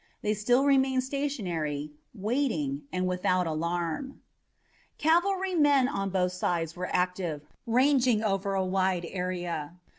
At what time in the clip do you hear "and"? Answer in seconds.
2.91-3.05